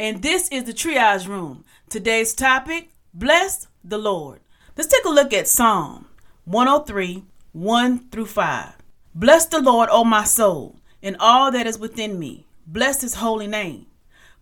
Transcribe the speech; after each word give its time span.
and 0.00 0.22
this 0.22 0.48
is 0.48 0.64
the 0.64 0.72
Triage 0.72 1.28
Room. 1.28 1.62
Today's 1.90 2.32
topic 2.32 2.88
Bless 3.12 3.66
the 3.84 3.98
Lord. 3.98 4.40
Let's 4.74 4.88
take 4.88 5.04
a 5.04 5.10
look 5.10 5.34
at 5.34 5.46
Psalm 5.46 6.06
103 6.46 7.22
1 7.52 7.98
through 8.08 8.26
5. 8.26 8.72
Bless 9.14 9.44
the 9.44 9.60
Lord, 9.60 9.90
O 9.92 10.04
my 10.04 10.24
soul, 10.24 10.76
and 11.02 11.18
all 11.20 11.52
that 11.52 11.66
is 11.66 11.78
within 11.78 12.18
me. 12.18 12.46
Bless 12.66 13.02
his 13.02 13.16
holy 13.16 13.46
name. 13.46 13.86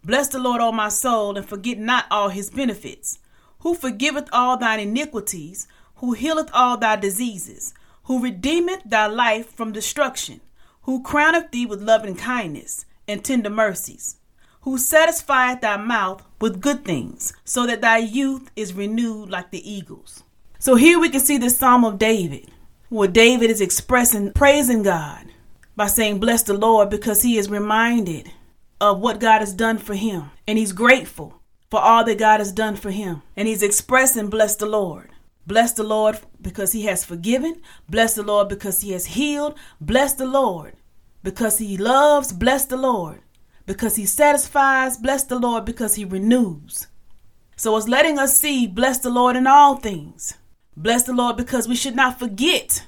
Bless 0.05 0.29
the 0.29 0.39
Lord, 0.39 0.61
O 0.61 0.71
my 0.71 0.89
soul, 0.91 1.37
and 1.37 1.45
forget 1.45 1.77
not 1.77 2.05
all 2.09 2.29
his 2.29 2.51
benefits, 2.51 3.19
who 3.61 3.75
forgiveth 3.75 4.29
all 4.33 4.57
thine 4.57 4.79
iniquities 4.79 5.67
who 5.97 6.13
healeth 6.13 6.51
all 6.53 6.77
thy 6.77 6.95
diseases, 6.95 7.75
who 8.05 8.23
redeemeth 8.23 8.83
thy 8.85 9.07
life 9.07 9.53
from 9.53 9.73
destruction, 9.73 10.41
who 10.83 11.03
crowneth 11.03 11.51
thee 11.51 11.67
with 11.67 11.83
loving 11.83 12.15
kindness 12.15 12.87
and 13.09 13.25
tender 13.25 13.51
mercies, 13.51 14.19
who 14.69 14.77
satisfieth 14.77 15.63
thy 15.63 15.79
mouth 15.79 16.23
with 16.43 16.61
good 16.61 16.85
things, 16.85 17.33
so 17.43 17.67
that 17.67 17.81
thy 17.81 17.97
youth 17.97 18.51
is 18.55 18.75
renewed 18.75 19.31
like 19.31 19.51
the 19.51 19.71
eagles. 19.71 20.23
So 20.59 20.75
here 20.75 21.01
we 21.01 21.09
can 21.09 21.21
see 21.21 21.39
the 21.39 21.49
Psalm 21.49 21.87
of 21.87 21.99
David, 21.99 22.51
where 22.91 23.09
David 23.09 23.49
is 23.51 23.63
expressing 23.63 24.31
praising 24.33 24.83
God 24.83 25.25
by 25.75 25.87
saying, 25.87 26.21
Bless 26.21 26.43
the 26.43 26.53
Lord, 26.53 26.91
because 26.91 27.23
he 27.23 27.39
is 27.39 27.49
reminded 27.49 28.31
of 28.79 29.01
what 29.01 29.21
God 29.21 29.39
has 29.39 29.55
done 29.55 29.79
for 29.79 29.95
him. 29.95 30.31
And 30.47 30.59
he's 30.59 30.73
grateful 30.73 31.41
for 31.71 31.81
all 31.81 32.05
that 32.05 32.19
God 32.19 32.41
has 32.41 32.53
done 32.53 32.77
for 32.77 32.91
him. 32.91 33.23
And 33.37 33.49
he's 33.49 33.63
expressing, 33.63 34.29
Bless 34.29 34.55
the 34.57 34.67
Lord. 34.67 35.09
Bless 35.47 35.73
the 35.73 35.83
Lord 35.83 36.19
because 36.43 36.73
he 36.73 36.83
has 36.83 37.07
forgiven. 37.07 37.63
Bless 37.89 38.15
the 38.15 38.23
Lord 38.23 38.49
because 38.51 38.83
he 38.83 38.93
has 38.93 39.07
healed. 39.07 39.59
Bless 39.81 40.13
the 40.13 40.27
Lord 40.27 40.75
because 41.23 41.57
he 41.57 41.79
loves. 41.79 42.35
Bless 42.35 42.67
the 42.67 42.77
Lord 42.77 43.23
because 43.69 43.95
he 43.95 44.07
satisfies. 44.07 44.97
Bless 44.97 45.23
the 45.23 45.39
Lord 45.39 45.65
because 45.65 45.95
he 45.95 46.05
renews. 46.05 46.89
So 47.55 47.77
it's 47.77 47.87
letting 47.87 48.19
us 48.19 48.39
see, 48.39 48.67
bless 48.67 48.99
the 48.99 49.11
Lord 49.11 49.37
in 49.37 49.47
all 49.47 49.77
things. 49.77 50.35
Bless 50.77 51.05
the 51.05 51.13
Lord 51.13 51.37
because 51.37 51.69
we 51.69 51.77
should 51.77 51.95
not 51.95 52.19
forget 52.19 52.87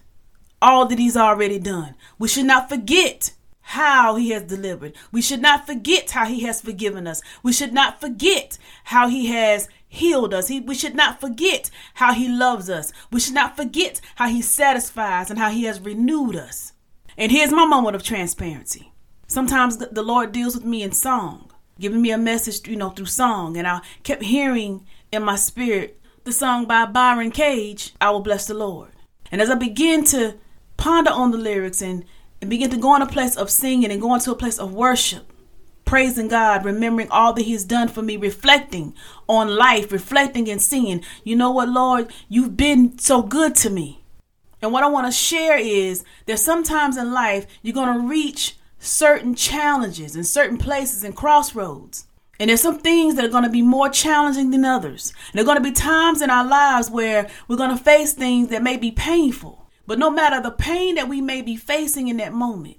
all 0.61 0.87
that 0.87 0.99
he's 0.99 1.17
already 1.17 1.59
done. 1.59 1.95
We 2.19 2.27
should 2.27 2.47
not 2.47 2.69
forget 2.69 3.33
how 3.61 4.17
he 4.17 4.31
has 4.31 4.43
delivered. 4.43 4.97
We 5.13 5.23
should 5.23 5.41
not 5.41 5.67
forget 5.67 6.11
how 6.11 6.27
he 6.27 6.41
has 6.41 6.61
forgiven 6.61 7.07
us. 7.07 7.23
We 7.43 7.53
should 7.53 7.73
not 7.73 8.01
forget 8.01 8.59
how 8.85 9.09
he 9.09 9.27
has 9.27 9.69
healed 9.91 10.33
us. 10.33 10.49
He, 10.49 10.61
we 10.61 10.75
should 10.75 10.95
not 10.95 11.21
forget 11.21 11.69
how 11.95 12.15
He 12.15 12.29
loves 12.29 12.71
us. 12.71 12.93
We 13.13 13.21
should 13.21 13.35
not 13.35 13.57
forget 13.57 14.01
how 14.15 14.29
He 14.29 14.41
satisfies 14.41 15.29
and 15.29 15.39
how 15.39 15.51
He 15.51 15.65
has 15.65 15.81
renewed 15.81 16.37
us. 16.37 16.73
And 17.19 17.31
here's 17.31 17.51
my 17.53 17.67
moment 17.67 17.97
of 17.97 18.03
transparency. 18.03 18.90
Sometimes 19.31 19.77
the 19.77 20.03
Lord 20.03 20.33
deals 20.33 20.57
with 20.57 20.65
me 20.65 20.83
in 20.83 20.91
song, 20.91 21.53
giving 21.79 22.03
me 22.03 22.11
a 22.11 22.19
message, 22.19 22.67
you 22.67 22.75
know, 22.75 22.91
through 22.91 23.07
song. 23.07 23.57
And 23.57 23.65
I 23.65 23.81
kept 24.03 24.25
hearing 24.25 24.85
in 25.13 25.23
my 25.23 25.37
spirit 25.37 26.01
the 26.25 26.33
song 26.33 26.65
by 26.65 26.85
Byron 26.85 27.31
Cage, 27.31 27.95
I 28.01 28.11
Will 28.11 28.23
Bless 28.23 28.49
the 28.49 28.55
Lord. 28.55 28.91
And 29.31 29.41
as 29.41 29.49
I 29.49 29.55
begin 29.55 30.03
to 30.07 30.35
ponder 30.77 31.13
on 31.13 31.31
the 31.31 31.39
lyrics 31.39 31.81
and, 31.81 32.05
and 32.41 32.51
begin 32.51 32.71
to 32.71 32.77
go 32.77 32.97
in 32.97 33.03
a 33.03 33.07
place 33.07 33.37
of 33.37 33.51
singing 33.51 33.93
and 33.93 34.03
go 34.03 34.13
into 34.15 34.33
a 34.33 34.35
place 34.35 34.59
of 34.59 34.75
worship, 34.75 35.33
praising 35.85 36.27
God, 36.27 36.65
remembering 36.65 37.09
all 37.13 37.33
that 37.35 37.43
He's 37.43 37.65
done 37.65 37.87
for 37.87 38.03
me, 38.03 38.17
reflecting 38.17 38.95
on 39.29 39.55
life, 39.55 39.93
reflecting 39.93 40.51
and 40.51 40.61
seeing, 40.61 41.05
you 41.23 41.37
know 41.37 41.53
what, 41.53 41.69
Lord, 41.69 42.13
you've 42.29 42.57
been 42.57 42.99
so 42.99 43.23
good 43.23 43.55
to 43.55 43.71
me. 43.71 44.03
And 44.61 44.73
what 44.73 44.83
I 44.83 44.89
want 44.89 45.07
to 45.07 45.13
share 45.13 45.57
is 45.57 46.03
that 46.27 46.41
sometimes 46.41 46.97
in 46.97 47.13
life, 47.13 47.47
you're 47.63 47.73
going 47.73 47.97
to 47.97 48.09
reach 48.09 48.57
certain 48.81 49.35
challenges 49.35 50.17
and 50.17 50.27
certain 50.27 50.59
places 50.59 51.05
and 51.05 51.15
crossroads. 51.15 52.07
And 52.41 52.49
there's 52.49 52.63
some 52.63 52.79
things 52.79 53.15
that 53.15 53.25
are 53.25 53.31
going 53.31 53.45
to 53.45 53.51
be 53.51 53.63
more 53.63 53.91
challenging 53.91 54.51
than 54.51 54.65
others. 54.65 55.13
And 55.31 55.35
there 55.35 55.43
are 55.43 55.47
going 55.47 55.63
to 55.63 55.71
be 55.71 55.73
times 55.73 56.23
in 56.23 56.31
our 56.31 56.45
lives 56.45 56.91
where 56.91 57.29
we're 57.47 57.57
going 57.57 57.77
to 57.77 57.85
face 57.85 58.15
things 58.15 58.49
that 58.49 58.63
may 58.63 58.79
be 58.79 58.91
painful. 58.91 59.69
But 59.87 59.99
no 59.99 60.11
matter 60.11 60.41
the 60.41 60.51
pain 60.51 60.95
that 60.95 61.09
we 61.09 61.21
may 61.21 61.43
be 61.43 61.57
facing 61.57 62.09
in 62.09 62.17
that 62.17 62.33
moment, 62.33 62.79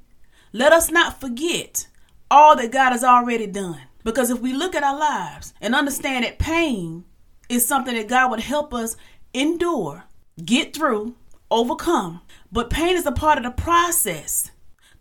let 0.51 0.73
us 0.73 0.89
not 0.89 1.21
forget 1.21 1.87
all 2.31 2.55
that 2.55 2.71
God 2.71 2.91
has 2.91 3.03
already 3.03 3.45
done. 3.45 3.81
Because 4.03 4.31
if 4.31 4.39
we 4.39 4.51
look 4.51 4.73
at 4.73 4.83
our 4.83 4.97
lives 4.97 5.53
and 5.61 5.75
understand 5.75 6.25
that 6.25 6.39
pain 6.39 7.05
is 7.49 7.65
something 7.65 7.93
that 7.95 8.07
God 8.07 8.31
would 8.31 8.39
help 8.39 8.73
us 8.73 8.95
endure, 9.33 10.05
get 10.43 10.75
through, 10.75 11.15
overcome, 11.51 12.21
but 12.51 12.69
pain 12.69 12.95
is 12.95 13.05
a 13.05 13.11
part 13.11 13.37
of 13.37 13.43
the 13.43 13.51
process 13.51 14.50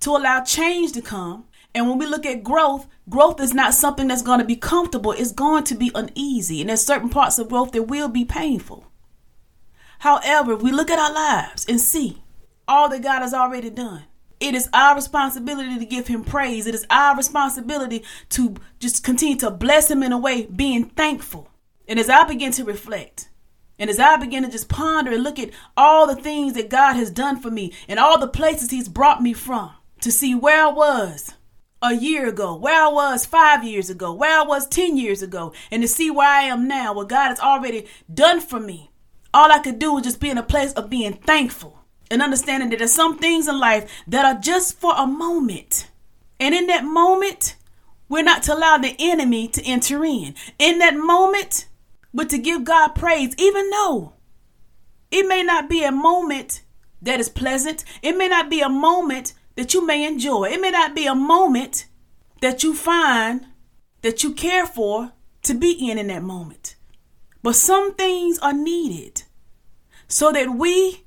to 0.00 0.10
allow 0.10 0.42
change 0.42 0.92
to 0.92 1.02
come. 1.02 1.44
And 1.74 1.88
when 1.88 1.98
we 1.98 2.06
look 2.06 2.26
at 2.26 2.42
growth, 2.42 2.88
growth 3.08 3.40
is 3.40 3.54
not 3.54 3.74
something 3.74 4.08
that's 4.08 4.22
going 4.22 4.40
to 4.40 4.44
be 4.44 4.56
comfortable. 4.56 5.12
It's 5.12 5.32
going 5.32 5.64
to 5.64 5.74
be 5.74 5.92
uneasy. 5.94 6.60
And 6.60 6.68
there's 6.68 6.84
certain 6.84 7.08
parts 7.08 7.38
of 7.38 7.48
growth 7.48 7.72
that 7.72 7.84
will 7.84 8.08
be 8.08 8.24
painful. 8.24 8.86
However, 10.00 10.54
if 10.54 10.62
we 10.62 10.72
look 10.72 10.90
at 10.90 10.98
our 10.98 11.12
lives 11.12 11.66
and 11.68 11.80
see 11.80 12.22
all 12.66 12.88
that 12.88 13.02
God 13.02 13.20
has 13.20 13.34
already 13.34 13.70
done, 13.70 14.04
it 14.40 14.54
is 14.54 14.70
our 14.72 14.94
responsibility 14.94 15.78
to 15.78 15.84
give 15.84 16.08
him 16.08 16.24
praise. 16.24 16.66
It 16.66 16.74
is 16.74 16.86
our 16.88 17.14
responsibility 17.14 18.02
to 18.30 18.56
just 18.78 19.04
continue 19.04 19.36
to 19.36 19.50
bless 19.50 19.90
him 19.90 20.02
in 20.02 20.12
a 20.12 20.18
way, 20.18 20.46
being 20.46 20.86
thankful. 20.86 21.50
And 21.86 21.98
as 21.98 22.08
I 22.08 22.24
begin 22.24 22.50
to 22.52 22.64
reflect, 22.64 23.28
and 23.78 23.90
as 23.90 23.98
I 23.98 24.16
begin 24.16 24.42
to 24.42 24.50
just 24.50 24.68
ponder 24.68 25.12
and 25.12 25.22
look 25.22 25.38
at 25.38 25.50
all 25.76 26.06
the 26.06 26.16
things 26.16 26.54
that 26.54 26.70
God 26.70 26.94
has 26.94 27.10
done 27.10 27.40
for 27.40 27.50
me 27.50 27.72
and 27.86 27.98
all 27.98 28.18
the 28.18 28.28
places 28.28 28.70
He's 28.70 28.88
brought 28.88 29.22
me 29.22 29.34
from, 29.34 29.72
to 30.02 30.12
see 30.12 30.34
where 30.34 30.66
I 30.66 30.70
was 30.70 31.34
a 31.82 31.94
year 31.94 32.28
ago, 32.28 32.54
where 32.54 32.82
I 32.82 32.88
was 32.88 33.24
five 33.24 33.64
years 33.64 33.90
ago, 33.90 34.12
where 34.12 34.40
I 34.40 34.42
was 34.42 34.66
10 34.68 34.96
years 34.96 35.22
ago, 35.22 35.52
and 35.70 35.82
to 35.82 35.88
see 35.88 36.10
where 36.10 36.28
I 36.28 36.42
am 36.42 36.68
now, 36.68 36.92
what 36.92 37.08
God 37.08 37.28
has 37.28 37.40
already 37.40 37.86
done 38.12 38.40
for 38.40 38.60
me, 38.60 38.90
all 39.32 39.50
I 39.50 39.60
could 39.60 39.78
do 39.78 39.94
was 39.94 40.04
just 40.04 40.20
be 40.20 40.30
in 40.30 40.38
a 40.38 40.42
place 40.42 40.72
of 40.74 40.90
being 40.90 41.14
thankful 41.14 41.78
and 42.10 42.20
understanding 42.20 42.70
that 42.70 42.78
there's 42.78 42.92
some 42.92 43.18
things 43.18 43.48
in 43.48 43.58
life 43.58 43.90
that 44.08 44.24
are 44.24 44.40
just 44.40 44.78
for 44.78 44.92
a 44.96 45.06
moment. 45.06 45.88
And 46.38 46.54
in 46.54 46.66
that 46.66 46.84
moment, 46.84 47.56
we're 48.08 48.24
not 48.24 48.42
to 48.44 48.54
allow 48.54 48.76
the 48.78 48.96
enemy 48.98 49.48
to 49.48 49.64
enter 49.64 50.04
in. 50.04 50.34
In 50.58 50.78
that 50.78 50.96
moment, 50.96 51.66
we're 52.12 52.24
to 52.24 52.38
give 52.38 52.64
God 52.64 52.88
praise, 52.94 53.34
even 53.38 53.70
though 53.70 54.14
it 55.10 55.28
may 55.28 55.42
not 55.42 55.68
be 55.68 55.84
a 55.84 55.92
moment 55.92 56.62
that 57.02 57.20
is 57.20 57.28
pleasant. 57.28 57.84
It 58.02 58.16
may 58.16 58.28
not 58.28 58.50
be 58.50 58.60
a 58.60 58.68
moment 58.68 59.34
that 59.56 59.74
you 59.74 59.86
may 59.86 60.06
enjoy. 60.06 60.50
It 60.50 60.60
may 60.60 60.70
not 60.70 60.94
be 60.94 61.06
a 61.06 61.14
moment 61.14 61.86
that 62.40 62.62
you 62.62 62.74
find 62.74 63.46
that 64.02 64.22
you 64.22 64.32
care 64.32 64.66
for 64.66 65.12
to 65.42 65.54
be 65.54 65.72
in 65.90 65.98
in 65.98 66.08
that 66.08 66.22
moment. 66.22 66.76
But 67.42 67.56
some 67.56 67.94
things 67.94 68.38
are 68.40 68.52
needed 68.52 69.22
so 70.08 70.32
that 70.32 70.54
we 70.54 71.04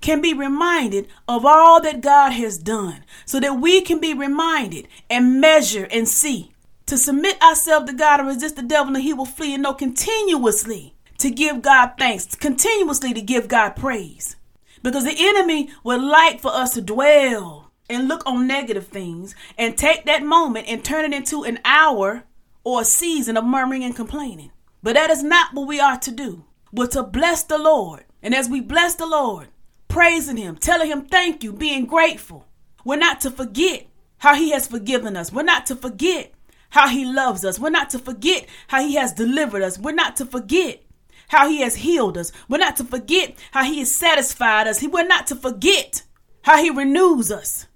can 0.00 0.20
be 0.20 0.32
reminded 0.32 1.08
of 1.28 1.44
all 1.44 1.80
that 1.82 2.00
God 2.00 2.32
has 2.32 2.58
done, 2.58 3.04
so 3.26 3.38
that 3.40 3.60
we 3.60 3.80
can 3.80 4.00
be 4.00 4.14
reminded 4.14 4.88
and 5.08 5.40
measure 5.40 5.86
and 5.90 6.08
see. 6.08 6.52
To 6.86 6.98
submit 6.98 7.40
ourselves 7.40 7.86
to 7.86 7.96
God 7.96 8.18
and 8.20 8.28
resist 8.28 8.56
the 8.56 8.62
devil, 8.62 8.94
and 8.94 9.04
he 9.04 9.12
will 9.12 9.26
flee, 9.26 9.54
and 9.54 9.62
know 9.62 9.74
continuously 9.74 10.94
to 11.18 11.30
give 11.30 11.62
God 11.62 11.92
thanks, 11.98 12.34
continuously 12.34 13.14
to 13.14 13.20
give 13.20 13.46
God 13.46 13.76
praise. 13.76 14.36
Because 14.82 15.04
the 15.04 15.14
enemy 15.16 15.70
would 15.84 16.00
like 16.00 16.40
for 16.40 16.50
us 16.50 16.74
to 16.74 16.80
dwell 16.80 17.59
and 17.90 18.08
look 18.08 18.22
on 18.24 18.46
negative 18.46 18.86
things 18.86 19.34
and 19.58 19.76
take 19.76 20.04
that 20.06 20.22
moment 20.22 20.66
and 20.68 20.84
turn 20.84 21.04
it 21.04 21.16
into 21.16 21.44
an 21.44 21.58
hour 21.64 22.24
or 22.64 22.82
a 22.82 22.84
season 22.84 23.36
of 23.36 23.44
murmuring 23.44 23.84
and 23.84 23.96
complaining. 23.96 24.50
But 24.82 24.94
that 24.94 25.10
is 25.10 25.22
not 25.22 25.54
what 25.54 25.68
we 25.68 25.80
are 25.80 25.98
to 25.98 26.10
do. 26.10 26.44
We're 26.72 26.86
to 26.88 27.02
bless 27.02 27.42
the 27.42 27.58
Lord. 27.58 28.04
And 28.22 28.34
as 28.34 28.48
we 28.48 28.60
bless 28.60 28.94
the 28.94 29.06
Lord, 29.06 29.48
praising 29.88 30.36
Him, 30.36 30.56
telling 30.56 30.88
Him 30.88 31.06
thank 31.06 31.42
you, 31.42 31.52
being 31.52 31.86
grateful. 31.86 32.46
We're 32.84 32.96
not 32.96 33.20
to 33.22 33.30
forget 33.30 33.86
how 34.18 34.34
He 34.34 34.50
has 34.50 34.66
forgiven 34.66 35.16
us. 35.16 35.32
We're 35.32 35.42
not 35.42 35.66
to 35.66 35.76
forget 35.76 36.32
how 36.70 36.88
He 36.88 37.04
loves 37.04 37.44
us. 37.44 37.58
We're 37.58 37.70
not 37.70 37.90
to 37.90 37.98
forget 37.98 38.46
how 38.68 38.82
He 38.82 38.94
has 38.94 39.12
delivered 39.12 39.62
us. 39.62 39.78
We're 39.78 39.92
not 39.92 40.16
to 40.16 40.26
forget 40.26 40.82
how 41.28 41.48
He 41.48 41.60
has 41.60 41.76
healed 41.76 42.16
us. 42.16 42.32
We're 42.48 42.58
not 42.58 42.76
to 42.76 42.84
forget 42.84 43.36
how 43.52 43.64
He 43.64 43.80
has 43.80 43.94
satisfied 43.94 44.66
us. 44.66 44.82
We're 44.82 45.06
not 45.06 45.26
to 45.28 45.36
forget 45.36 46.02
how 46.42 46.62
He 46.62 46.70
renews 46.70 47.30
us. 47.30 47.66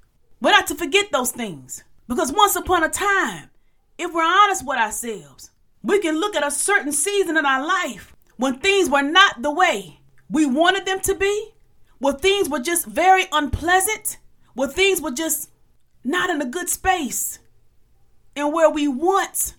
We're 0.45 0.51
not 0.51 0.67
to 0.67 0.75
forget 0.75 1.11
those 1.11 1.33
things. 1.33 1.85
Because 2.07 2.31
once 2.31 2.55
upon 2.55 2.85
a 2.85 2.91
time, 2.91 3.49
if 3.97 4.13
we're 4.13 4.23
honest 4.23 4.67
with 4.67 4.77
ourselves, 4.77 5.51
we 5.83 5.99
can 6.01 6.21
look 6.21 6.37
at 6.37 6.47
a 6.47 6.51
certain 6.51 6.93
season 6.93 7.39
in 7.39 7.47
our 7.47 7.67
life 7.67 8.15
when 8.37 8.59
things 8.59 8.91
were 8.91 9.01
not 9.01 9.41
the 9.41 9.51
way 9.51 10.01
we 10.29 10.45
wanted 10.45 10.85
them 10.85 11.01
to 11.01 11.15
be, 11.15 11.55
where 11.99 12.13
things 12.13 12.51
were 12.51 12.59
just 12.59 12.85
very 12.85 13.25
unpleasant, 13.33 14.19
where 14.53 14.69
things 14.69 15.01
were 15.01 15.13
just 15.13 15.49
not 16.05 16.29
in 16.29 16.43
a 16.43 16.47
good 16.47 16.69
space, 16.69 17.39
and 18.37 18.53
where 18.53 18.69
we 18.69 18.87
once 18.87 19.55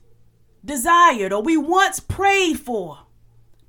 desired 0.63 1.33
or 1.33 1.41
we 1.41 1.57
once 1.57 1.99
prayed 1.99 2.59
for 2.59 2.99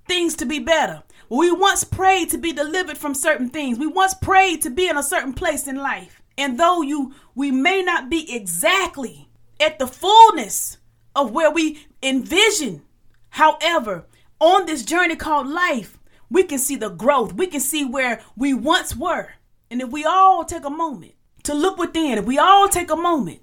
things 0.06 0.34
to 0.34 0.44
be 0.44 0.58
better. 0.58 1.02
We 1.30 1.50
once 1.50 1.82
prayed 1.82 2.28
to 2.30 2.38
be 2.38 2.52
delivered 2.52 2.98
from 2.98 3.14
certain 3.14 3.48
things. 3.48 3.78
We 3.78 3.86
once 3.86 4.12
prayed 4.12 4.60
to 4.62 4.70
be 4.70 4.86
in 4.86 4.98
a 4.98 5.02
certain 5.02 5.32
place 5.32 5.66
in 5.66 5.76
life. 5.76 6.15
And 6.38 6.58
though 6.58 6.82
you 6.82 7.14
we 7.34 7.50
may 7.50 7.82
not 7.82 8.10
be 8.10 8.34
exactly 8.34 9.28
at 9.60 9.78
the 9.78 9.86
fullness 9.86 10.78
of 11.14 11.32
where 11.32 11.50
we 11.50 11.86
envision, 12.02 12.82
however, 13.30 14.06
on 14.40 14.66
this 14.66 14.84
journey 14.84 15.16
called 15.16 15.46
life, 15.46 15.98
we 16.30 16.42
can 16.42 16.58
see 16.58 16.76
the 16.76 16.90
growth. 16.90 17.32
We 17.32 17.46
can 17.46 17.60
see 17.60 17.84
where 17.84 18.20
we 18.36 18.52
once 18.52 18.94
were. 18.94 19.30
And 19.70 19.80
if 19.80 19.90
we 19.90 20.04
all 20.04 20.44
take 20.44 20.64
a 20.64 20.70
moment 20.70 21.14
to 21.44 21.54
look 21.54 21.78
within, 21.78 22.18
if 22.18 22.24
we 22.24 22.38
all 22.38 22.68
take 22.68 22.90
a 22.90 22.96
moment 22.96 23.40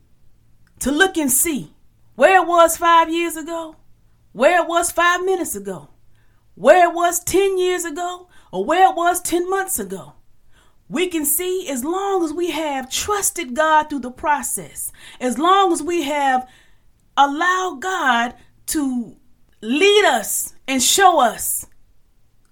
to 0.79 0.91
look 0.91 1.17
and 1.17 1.31
see 1.31 1.73
where 2.15 2.41
it 2.41 2.47
was 2.47 2.77
five 2.77 3.09
years 3.09 3.35
ago, 3.35 3.75
where 4.33 4.61
it 4.61 4.67
was 4.67 4.91
five 4.91 5.23
minutes 5.23 5.55
ago, 5.55 5.89
where 6.55 6.89
it 6.89 6.93
was 6.93 7.23
10 7.23 7.57
years 7.57 7.85
ago, 7.85 8.27
or 8.51 8.63
where 8.65 8.89
it 8.89 8.95
was 8.95 9.21
10 9.21 9.49
months 9.49 9.79
ago, 9.79 10.13
we 10.89 11.07
can 11.07 11.25
see 11.25 11.67
as 11.69 11.83
long 11.83 12.23
as 12.23 12.33
we 12.33 12.51
have 12.51 12.91
trusted 12.91 13.55
God 13.55 13.89
through 13.89 13.99
the 13.99 14.11
process, 14.11 14.91
as 15.19 15.37
long 15.37 15.71
as 15.71 15.81
we 15.81 16.03
have 16.03 16.47
allowed 17.17 17.81
God 17.81 18.35
to 18.67 19.15
lead 19.61 20.05
us 20.05 20.53
and 20.67 20.81
show 20.81 21.19
us 21.19 21.65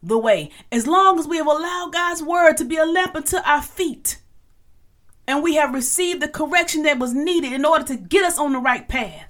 the 0.02 0.18
way, 0.18 0.50
as 0.72 0.88
long 0.88 1.20
as 1.20 1.28
we 1.28 1.38
have 1.38 1.48
allowed 1.48 1.92
God's 1.94 2.24
word 2.24 2.58
to 2.58 2.66
be 2.66 2.78
a 2.78 2.86
lamp 2.86 3.16
unto 3.16 3.38
our 3.38 3.62
feet, 3.62 4.18
and 5.28 5.44
we 5.44 5.56
have 5.56 5.74
received 5.74 6.22
the 6.22 6.28
correction 6.28 6.84
that 6.84 7.00
was 7.00 7.14
needed 7.14 7.54
in 7.54 7.66
order 7.66 7.86
to 7.86 7.96
get 7.96 8.26
us 8.26 8.40
on 8.40 8.54
the 8.54 8.60
right 8.60 8.88
path, 8.88 9.26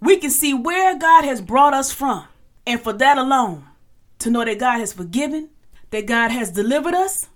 we 0.00 0.16
can 0.16 0.30
see 0.30 0.54
where 0.54 0.98
God 0.98 1.24
has 1.24 1.40
brought 1.40 1.74
us 1.74 1.92
from. 1.92 2.26
And 2.66 2.80
for 2.80 2.92
that 2.94 3.18
alone, 3.18 3.66
to 4.20 4.30
know 4.30 4.44
that 4.44 4.58
God 4.58 4.78
has 4.78 4.92
forgiven, 4.92 5.50
that 5.90 6.06
God 6.06 6.30
has 6.30 6.50
delivered 6.50 6.94
us, 6.94 7.28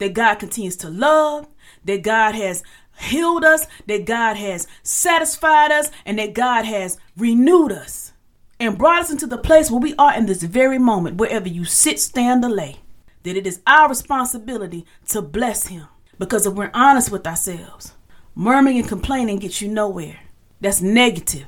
that 0.00 0.14
God 0.14 0.34
continues 0.36 0.76
to 0.76 0.90
love, 0.90 1.46
that 1.84 2.02
God 2.02 2.34
has 2.34 2.64
healed 2.98 3.44
us, 3.44 3.66
that 3.86 4.04
God 4.04 4.36
has 4.36 4.66
satisfied 4.82 5.70
us, 5.70 5.90
and 6.04 6.18
that 6.18 6.34
God 6.34 6.64
has 6.64 6.98
renewed 7.16 7.70
us 7.70 8.12
and 8.58 8.76
brought 8.76 9.02
us 9.02 9.10
into 9.10 9.26
the 9.26 9.38
place 9.38 9.70
where 9.70 9.80
we 9.80 9.94
are 9.94 10.14
in 10.16 10.26
this 10.26 10.42
very 10.42 10.78
moment, 10.78 11.16
wherever 11.16 11.48
you 11.48 11.64
sit, 11.64 12.00
stand, 12.00 12.44
or 12.44 12.50
lay, 12.50 12.76
that 13.22 13.36
it 13.36 13.46
is 13.46 13.60
our 13.66 13.88
responsibility 13.88 14.84
to 15.08 15.22
bless 15.22 15.68
Him. 15.68 15.86
Because 16.18 16.44
if 16.44 16.54
we're 16.54 16.70
honest 16.74 17.10
with 17.10 17.26
ourselves, 17.26 17.92
murmuring 18.34 18.78
and 18.78 18.88
complaining 18.88 19.38
gets 19.38 19.62
you 19.62 19.68
nowhere. 19.68 20.20
That's 20.60 20.82
negative. 20.82 21.46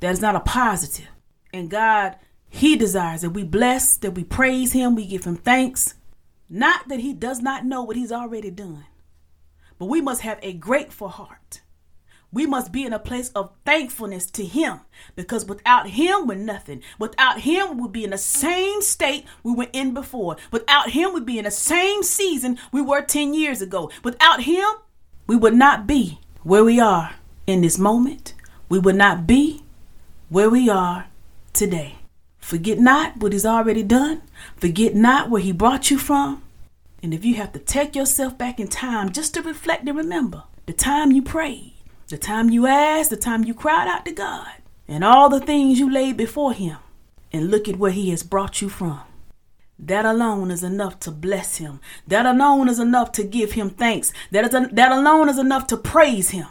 That 0.00 0.12
is 0.12 0.20
not 0.20 0.36
a 0.36 0.40
positive. 0.40 1.08
And 1.52 1.70
God, 1.70 2.16
He 2.50 2.76
desires 2.76 3.22
that 3.22 3.30
we 3.30 3.42
bless, 3.44 3.96
that 3.98 4.12
we 4.12 4.24
praise 4.24 4.72
Him, 4.72 4.94
we 4.94 5.06
give 5.06 5.24
Him 5.24 5.36
thanks. 5.36 5.94
Not 6.50 6.88
that 6.88 7.00
He 7.00 7.14
does 7.14 7.40
not 7.40 7.64
know 7.64 7.82
what 7.82 7.96
He's 7.96 8.12
already 8.12 8.50
done, 8.50 8.84
but 9.78 9.86
we 9.86 10.02
must 10.02 10.20
have 10.20 10.38
a 10.42 10.52
grateful 10.52 11.08
heart 11.08 11.62
we 12.32 12.46
must 12.46 12.70
be 12.70 12.84
in 12.84 12.92
a 12.92 12.98
place 12.98 13.30
of 13.30 13.50
thankfulness 13.64 14.30
to 14.32 14.44
Him 14.44 14.80
because 15.16 15.44
without 15.44 15.88
Him, 15.88 16.26
we're 16.26 16.36
nothing. 16.36 16.82
Without 16.98 17.40
Him, 17.40 17.76
we'll 17.76 17.88
be 17.88 18.04
in 18.04 18.10
the 18.10 18.18
same 18.18 18.82
state 18.82 19.24
we 19.42 19.52
were 19.52 19.68
in 19.72 19.94
before. 19.94 20.36
Without 20.52 20.90
Him, 20.90 21.12
we'd 21.12 21.26
be 21.26 21.38
in 21.38 21.44
the 21.44 21.50
same 21.50 22.02
season 22.02 22.58
we 22.72 22.80
were 22.80 23.02
10 23.02 23.34
years 23.34 23.60
ago. 23.60 23.90
Without 24.04 24.42
Him, 24.42 24.64
we 25.26 25.36
would 25.36 25.54
not 25.54 25.86
be 25.86 26.20
where 26.42 26.64
we 26.64 26.78
are 26.78 27.14
in 27.46 27.62
this 27.62 27.78
moment. 27.78 28.34
We 28.68 28.78
would 28.78 28.96
not 28.96 29.26
be 29.26 29.62
where 30.28 30.50
we 30.50 30.68
are 30.68 31.06
today. 31.52 31.99
Forget 32.50 32.80
not 32.80 33.18
what 33.18 33.32
He's 33.32 33.46
already 33.46 33.84
done, 33.84 34.22
forget 34.56 34.96
not 34.96 35.30
where 35.30 35.40
He 35.40 35.52
brought 35.52 35.88
you 35.88 35.98
from. 35.98 36.42
And 37.00 37.14
if 37.14 37.24
you 37.24 37.36
have 37.36 37.52
to 37.52 37.60
take 37.60 37.94
yourself 37.94 38.36
back 38.36 38.58
in 38.58 38.66
time 38.66 39.12
just 39.12 39.34
to 39.34 39.40
reflect 39.42 39.86
and 39.86 39.96
remember 39.96 40.42
the 40.66 40.72
time 40.72 41.12
you 41.12 41.22
prayed 41.22 41.74
the 42.08 42.18
time 42.18 42.50
you 42.50 42.66
asked, 42.66 43.10
the 43.10 43.16
time 43.16 43.44
you 43.44 43.54
cried 43.54 43.86
out 43.86 44.04
to 44.04 44.10
God, 44.10 44.48
and 44.88 45.04
all 45.04 45.28
the 45.28 45.38
things 45.38 45.78
you 45.78 45.88
laid 45.88 46.16
before 46.16 46.52
Him, 46.52 46.78
and 47.32 47.52
look 47.52 47.68
at 47.68 47.76
where 47.76 47.92
He 47.92 48.10
has 48.10 48.24
brought 48.24 48.60
you 48.60 48.68
from. 48.68 49.00
That 49.78 50.04
alone 50.04 50.50
is 50.50 50.64
enough 50.64 50.98
to 51.00 51.12
bless 51.12 51.58
Him. 51.58 51.78
That 52.08 52.26
alone 52.26 52.68
is 52.68 52.80
enough 52.80 53.12
to 53.12 53.22
give 53.22 53.52
Him 53.52 53.70
thanks. 53.70 54.12
That, 54.32 54.44
is 54.44 54.54
a, 54.54 54.68
that 54.72 54.90
alone 54.90 55.28
is 55.28 55.38
enough 55.38 55.68
to 55.68 55.76
praise 55.76 56.30
Him. 56.30 56.48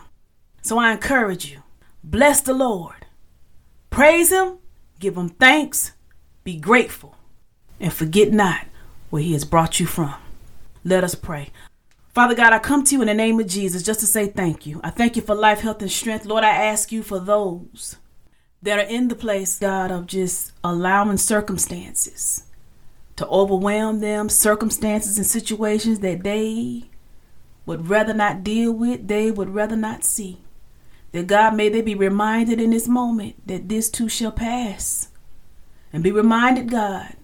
So 0.62 0.78
I 0.78 0.94
encourage 0.94 1.52
you 1.52 1.62
bless 2.06 2.40
the 2.40 2.54
Lord, 2.54 3.06
praise 3.90 4.32
Him, 4.32 4.60
give 5.00 5.16
Him 5.16 5.30
thanks, 5.30 5.94
be 6.44 6.58
grateful, 6.58 7.16
and 7.80 7.92
forget 7.92 8.32
not 8.32 8.68
where 9.10 9.22
He 9.22 9.34
has 9.34 9.46
brought 9.46 9.80
you 9.80 9.86
from. 9.86 10.14
Let 10.84 11.04
us 11.04 11.16
pray. 11.16 11.50
Father 12.10 12.36
God, 12.36 12.54
I 12.54 12.60
come 12.60 12.84
to 12.84 12.96
you 12.96 13.02
in 13.02 13.08
the 13.08 13.14
name 13.14 13.40
of 13.40 13.48
Jesus 13.48 13.84
just 13.84 14.00
to 14.02 14.06
say 14.06 14.28
thank 14.28 14.66
you. 14.66 14.82
I 14.84 14.90
thank 14.90 15.16
you 15.16 15.22
for 15.22 15.36
life, 15.36 15.62
health, 15.62 15.82
and 15.82 15.92
strength. 15.92 16.26
Lord, 16.26 16.44
I 16.44 16.66
ask 16.66 16.92
you 16.92 17.04
for 17.04 17.20
those 17.20 17.98
that 18.62 18.80
are 18.80 18.90
in 18.90 19.08
the 19.08 19.16
place, 19.16 19.60
God, 19.60 19.92
of 19.92 20.08
just 20.08 20.52
allowing 20.64 21.18
circumstances 21.18 22.44
to 23.16 23.28
overwhelm 23.28 24.00
them, 24.00 24.30
circumstances 24.30 25.18
and 25.18 25.26
situations 25.26 26.00
that 26.00 26.24
they 26.24 26.90
would 27.66 27.88
rather 27.88 28.14
not 28.14 28.44
deal 28.44 28.72
with, 28.72 29.08
they 29.08 29.30
would 29.30 29.50
rather 29.50 29.76
not 29.76 30.04
see. 30.04 30.40
That 31.12 31.28
God, 31.28 31.56
may 31.56 31.70
they 31.70 31.82
be 31.82 31.96
reminded 31.96 32.62
in 32.62 32.72
this 32.72 32.88
moment 32.88 33.36
that 33.48 33.70
this 33.70 33.90
too 33.90 34.10
shall 34.10 34.32
pass. 34.32 35.10
And 35.92 36.04
be 36.04 36.12
reminded, 36.12 36.70
God, 36.70 37.16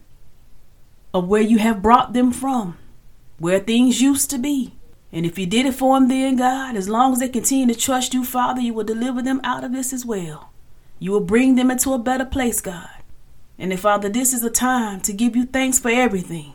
of 1.13 1.27
where 1.27 1.41
you 1.41 1.59
have 1.59 1.83
brought 1.83 2.13
them 2.13 2.31
from, 2.31 2.77
where 3.37 3.59
things 3.59 4.01
used 4.01 4.29
to 4.31 4.37
be 4.39 4.73
and 5.15 5.25
if 5.25 5.39
you 5.39 5.45
did 5.45 5.65
it 5.65 5.75
for 5.75 5.97
them 5.97 6.09
then, 6.09 6.35
God, 6.35 6.75
as 6.75 6.89
long 6.89 7.13
as 7.13 7.19
they 7.19 7.29
continue 7.29 7.73
to 7.73 7.79
trust 7.79 8.13
you, 8.13 8.25
Father, 8.25 8.59
you 8.59 8.73
will 8.73 8.83
deliver 8.83 9.21
them 9.21 9.39
out 9.45 9.63
of 9.63 9.71
this 9.71 9.93
as 9.93 10.05
well. 10.05 10.51
You 10.99 11.13
will 11.13 11.21
bring 11.21 11.55
them 11.55 11.71
into 11.71 11.93
a 11.93 11.97
better 11.97 12.25
place, 12.25 12.59
God. 12.59 12.89
And 13.57 13.71
if, 13.71 13.79
Father, 13.79 14.09
this 14.09 14.33
is 14.33 14.43
a 14.43 14.49
time 14.49 14.99
to 15.01 15.13
give 15.13 15.33
you 15.33 15.45
thanks 15.45 15.79
for 15.79 15.87
everything, 15.87 16.53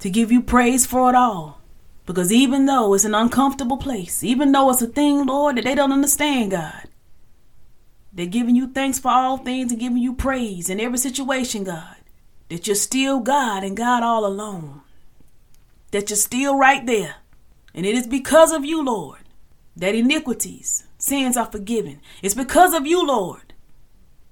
to 0.00 0.10
give 0.10 0.32
you 0.32 0.42
praise 0.42 0.84
for 0.84 1.08
it 1.08 1.14
all. 1.14 1.60
Because 2.06 2.30
even 2.32 2.66
though 2.66 2.94
it's 2.94 3.04
an 3.04 3.14
uncomfortable 3.14 3.78
place, 3.78 4.22
even 4.22 4.52
though 4.52 4.70
it's 4.70 4.82
a 4.82 4.86
thing, 4.86 5.26
Lord, 5.26 5.56
that 5.56 5.64
they 5.64 5.74
don't 5.74 5.92
understand, 5.92 6.50
God, 6.50 6.88
they're 8.12 8.26
giving 8.26 8.54
you 8.54 8.68
thanks 8.68 8.98
for 8.98 9.10
all 9.10 9.38
things 9.38 9.72
and 9.72 9.80
giving 9.80 9.98
you 9.98 10.14
praise 10.14 10.68
in 10.68 10.80
every 10.80 10.98
situation, 10.98 11.64
God. 11.64 11.96
That 12.50 12.66
you're 12.66 12.76
still 12.76 13.20
God 13.20 13.64
and 13.64 13.76
God 13.76 14.02
all 14.02 14.26
alone. 14.26 14.82
That 15.92 16.10
you're 16.10 16.16
still 16.16 16.58
right 16.58 16.84
there 16.84 17.16
and 17.74 17.84
it 17.84 17.96
is 17.96 18.06
because 18.06 18.52
of 18.52 18.64
you, 18.64 18.84
Lord, 18.84 19.18
that 19.76 19.96
iniquities, 19.96 20.84
sins 20.96 21.36
are 21.36 21.50
forgiven. 21.50 22.00
It's 22.22 22.34
because 22.34 22.72
of 22.72 22.86
you, 22.86 23.04
Lord, 23.04 23.52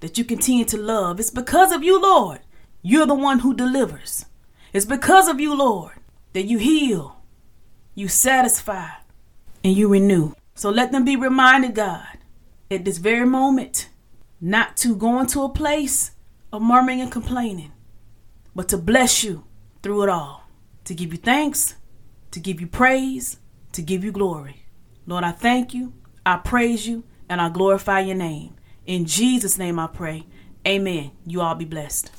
that 0.00 0.16
you 0.16 0.24
continue 0.24 0.64
to 0.66 0.78
love. 0.78 1.18
It's 1.18 1.30
because 1.30 1.72
of 1.72 1.82
you, 1.82 2.00
Lord, 2.00 2.40
you're 2.82 3.06
the 3.06 3.14
one 3.14 3.40
who 3.40 3.52
delivers. 3.52 4.26
It's 4.72 4.86
because 4.86 5.28
of 5.28 5.40
you, 5.40 5.54
Lord, 5.56 5.94
that 6.34 6.44
you 6.44 6.58
heal, 6.58 7.16
you 7.94 8.08
satisfy, 8.08 8.88
and 9.64 9.76
you 9.76 9.88
renew. 9.88 10.32
So 10.54 10.70
let 10.70 10.92
them 10.92 11.04
be 11.04 11.16
reminded, 11.16 11.74
God, 11.74 12.18
at 12.70 12.84
this 12.84 12.98
very 12.98 13.26
moment, 13.26 13.88
not 14.40 14.76
to 14.78 14.94
go 14.96 15.20
into 15.20 15.42
a 15.42 15.48
place 15.48 16.12
of 16.52 16.62
murmuring 16.62 17.00
and 17.00 17.12
complaining, 17.12 17.72
but 18.54 18.68
to 18.68 18.78
bless 18.78 19.22
you 19.22 19.44
through 19.82 20.04
it 20.04 20.08
all, 20.08 20.44
to 20.84 20.94
give 20.94 21.12
you 21.12 21.18
thanks 21.18 21.76
to 22.32 22.40
give 22.40 22.60
you 22.60 22.66
praise, 22.66 23.38
to 23.72 23.82
give 23.82 24.02
you 24.02 24.10
glory. 24.10 24.64
Lord, 25.06 25.22
I 25.22 25.32
thank 25.32 25.72
you, 25.72 25.92
I 26.26 26.36
praise 26.38 26.88
you, 26.88 27.04
and 27.28 27.40
I 27.40 27.48
glorify 27.50 28.00
your 28.00 28.16
name. 28.16 28.56
In 28.86 29.04
Jesus' 29.04 29.58
name 29.58 29.78
I 29.78 29.86
pray. 29.86 30.26
Amen. 30.66 31.12
You 31.26 31.40
all 31.40 31.54
be 31.54 31.64
blessed. 31.64 32.10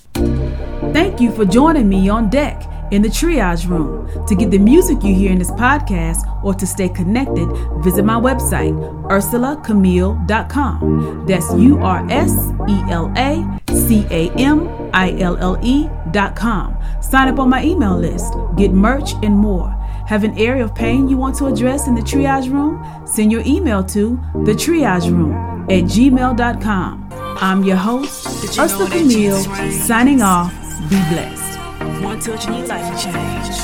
Thank 0.94 1.20
you 1.20 1.32
for 1.32 1.46
joining 1.46 1.90
me 1.90 2.10
on 2.10 2.30
deck 2.30 2.62
in 2.94 3.02
the 3.02 3.10
triage 3.10 3.68
room. 3.68 4.08
To 4.28 4.36
get 4.36 4.52
the 4.52 4.60
music 4.60 5.04
you 5.04 5.16
hear 5.16 5.32
in 5.32 5.40
this 5.40 5.50
podcast 5.52 6.20
or 6.44 6.54
to 6.54 6.68
stay 6.68 6.90
connected, 6.90 7.48
visit 7.84 8.06
my 8.06 8.20
website, 8.20 8.74
urselacamille.com. 9.10 11.26
That's 11.28 11.52
U 11.56 11.80
R 11.80 12.06
S 12.10 12.52
E 12.70 12.84
L 12.90 13.12
A 13.18 13.44
C 13.74 14.06
A 14.12 14.30
M 14.34 14.70
I 14.94 15.20
L 15.20 15.36
L 15.38 15.58
E.com. 15.62 16.78
Sign 17.02 17.28
up 17.28 17.40
on 17.40 17.50
my 17.50 17.64
email 17.64 17.98
list, 17.98 18.34
get 18.56 18.72
merch, 18.72 19.14
and 19.24 19.36
more. 19.36 19.72
Have 20.08 20.24
an 20.24 20.38
area 20.38 20.64
of 20.64 20.74
pain 20.76 21.10
you 21.10 21.18
want 21.18 21.36
to 21.38 21.48
address 21.48 21.88
in 21.88 21.96
the 21.96 22.02
triage 22.02 22.52
room? 22.52 22.86
Send 23.08 23.32
your 23.32 23.42
email 23.46 23.84
to 23.86 24.20
the 24.46 24.54
triage 24.54 25.10
room 25.10 25.34
at 25.64 25.86
gmail.com. 25.86 27.10
I'm 27.12 27.64
your 27.64 27.78
host, 27.78 28.28
Ursela 28.58 28.92
Camille, 28.92 29.42
signing 29.72 30.22
off. 30.22 30.54
Be 30.90 30.98
blessed. 31.10 31.53
One 31.84 32.20
touch 32.20 32.46
and 32.48 32.58
your 32.58 32.68
life 32.68 32.90
will 32.90 33.00
change. 33.00 33.58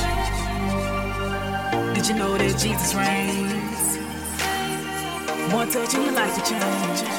Did 1.96 2.08
you 2.08 2.16
know 2.16 2.38
that 2.38 2.58
Jesus 2.58 2.94
reigns? 2.96 3.98
One 5.54 5.70
touch 5.70 5.94
and 5.94 6.04
your 6.04 6.14
life 6.14 6.36
will 6.36 6.46
change. 6.46 7.19